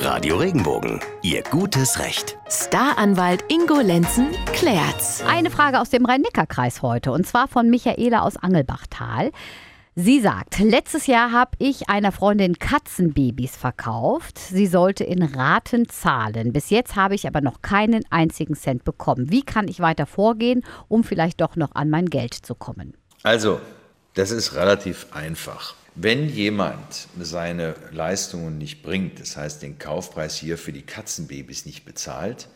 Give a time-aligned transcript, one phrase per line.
[0.00, 2.38] Radio Regenbogen, Ihr gutes Recht.
[2.48, 5.24] Staranwalt Ingo Lenzen klärt's.
[5.26, 9.32] Eine Frage aus dem Rhein-Neckar-Kreis heute und zwar von Michaela aus Angelbachtal.
[9.96, 14.38] Sie sagt, letztes Jahr habe ich einer Freundin Katzenbabys verkauft.
[14.38, 16.52] Sie sollte in Raten zahlen.
[16.52, 19.32] Bis jetzt habe ich aber noch keinen einzigen Cent bekommen.
[19.32, 22.94] Wie kann ich weiter vorgehen, um vielleicht doch noch an mein Geld zu kommen?
[23.24, 23.60] Also,
[24.14, 25.74] das ist relativ einfach.
[26.00, 31.84] Wenn jemand seine Leistungen nicht bringt, das heißt den Kaufpreis hier für die Katzenbabys nicht
[31.84, 32.46] bezahlt,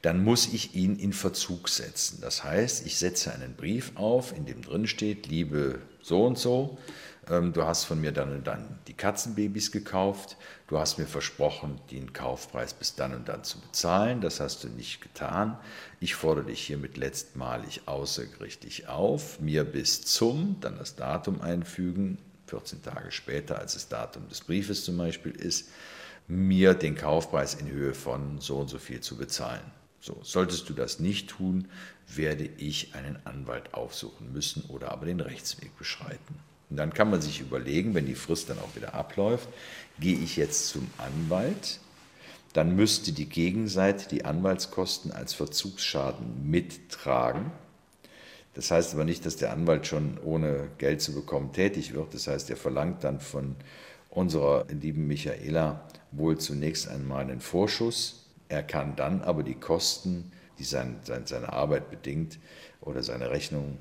[0.00, 2.20] dann muss ich ihn in Verzug setzen.
[2.22, 6.78] Das heißt, ich setze einen Brief auf, in dem drin steht, liebe so und so,
[7.26, 12.14] du hast von mir dann und dann die Katzenbabys gekauft, du hast mir versprochen, den
[12.14, 15.58] Kaufpreis bis dann und dann zu bezahlen, das hast du nicht getan.
[16.00, 22.82] Ich fordere dich hiermit letztmalig außergerichtlich auf, mir bis zum, dann das Datum einfügen, 14
[22.82, 25.68] Tage später als das Datum des Briefes zum Beispiel ist,
[26.28, 29.62] mir den Kaufpreis in Höhe von so und so viel zu bezahlen.
[30.00, 31.68] So, solltest du das nicht tun,
[32.06, 36.38] werde ich einen Anwalt aufsuchen müssen oder aber den Rechtsweg beschreiten.
[36.70, 39.48] Und dann kann man sich überlegen, wenn die Frist dann auch wieder abläuft,
[40.00, 41.80] gehe ich jetzt zum Anwalt,
[42.52, 47.50] dann müsste die Gegenseite die Anwaltskosten als Verzugsschaden mittragen.
[48.56, 52.14] Das heißt aber nicht, dass der Anwalt schon ohne Geld zu bekommen tätig wird.
[52.14, 53.54] Das heißt, er verlangt dann von
[54.08, 58.24] unserer lieben Michaela wohl zunächst einmal einen Vorschuss.
[58.48, 62.38] Er kann dann aber die Kosten, die sein, sein, seine Arbeit bedingt
[62.80, 63.76] oder seine Rechnung,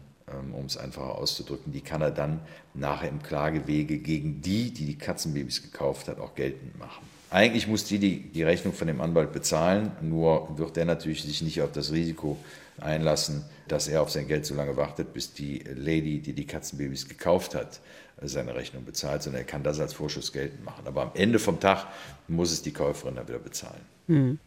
[0.54, 2.40] um es einfacher auszudrücken, die kann er dann
[2.74, 7.06] nachher im Klagewege gegen die, die die Katzenbabys gekauft hat, auch geltend machen.
[7.30, 11.42] Eigentlich muss die, die die Rechnung von dem Anwalt bezahlen, nur wird er natürlich sich
[11.42, 12.38] nicht auf das Risiko
[12.80, 17.08] einlassen, dass er auf sein Geld so lange wartet, bis die Lady, die die Katzenbabys
[17.08, 17.80] gekauft hat,
[18.22, 20.88] seine Rechnung bezahlt, sondern er kann das als Vorschuss geltend machen.
[20.88, 21.88] Aber am Ende vom Tag
[22.28, 23.82] muss es die Käuferin dann wieder bezahlen.
[24.08, 24.40] Hm.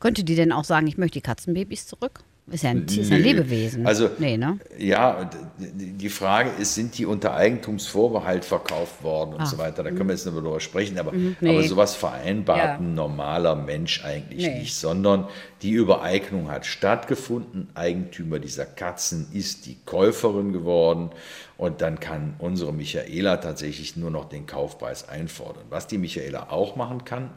[0.00, 2.20] Könnte die denn auch sagen, ich möchte die Katzenbabys zurück?
[2.50, 3.86] Ist ja ein, ist ein Lebewesen.
[3.86, 4.58] Also, nee, ne?
[4.76, 9.46] ja, die Frage ist, sind die unter Eigentumsvorbehalt verkauft worden und ah.
[9.46, 9.82] so weiter?
[9.82, 11.36] Da können wir jetzt nicht darüber sprechen, aber, mhm.
[11.40, 11.48] nee.
[11.48, 12.74] aber sowas vereinbart ja.
[12.74, 14.58] ein normaler Mensch eigentlich nee.
[14.58, 15.26] nicht, sondern
[15.62, 17.70] die Übereignung hat stattgefunden.
[17.74, 21.12] Eigentümer dieser Katzen ist die Käuferin geworden
[21.56, 25.64] und dann kann unsere Michaela tatsächlich nur noch den Kaufpreis einfordern.
[25.70, 27.30] Was die Michaela auch machen kann,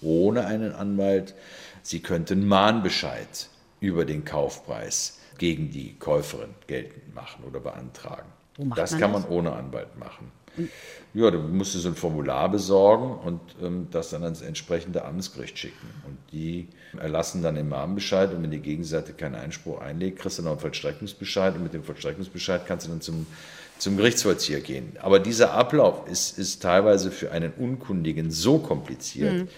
[0.00, 1.34] ohne einen Anwalt,
[1.82, 3.48] sie könnte einen Mahnbescheid
[3.84, 8.28] über den Kaufpreis gegen die Käuferin geltend machen oder beantragen.
[8.74, 9.22] das kann das?
[9.22, 10.30] man ohne Anwalt machen.
[11.14, 15.88] Ja, du musst so ein Formular besorgen und ähm, das dann ans entsprechende Amtsgericht schicken.
[16.06, 20.42] Und die erlassen dann den Mahnbescheid und wenn die Gegenseite keinen Einspruch einlegt, kriegst du
[20.42, 23.26] noch einen Vollstreckungsbescheid und mit dem Vollstreckungsbescheid kannst du dann zum,
[23.78, 24.92] zum Gerichtsvollzieher gehen.
[25.00, 29.48] Aber dieser Ablauf ist, ist teilweise für einen Unkundigen so kompliziert, mhm.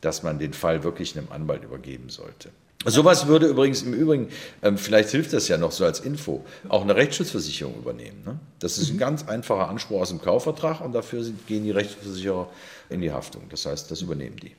[0.00, 2.50] dass man den Fall wirklich einem Anwalt übergeben sollte.
[2.84, 4.28] Sowas würde übrigens im Übrigen,
[4.62, 8.22] ähm, vielleicht hilft das ja noch so als Info, auch eine Rechtsschutzversicherung übernehmen.
[8.24, 8.38] Ne?
[8.58, 9.00] Das ist ein mhm.
[9.00, 12.48] ganz einfacher Anspruch aus dem Kaufvertrag und dafür sind, gehen die Rechtsschutzversicherer
[12.90, 13.42] in die Haftung.
[13.50, 14.54] Das heißt, das übernehmen die.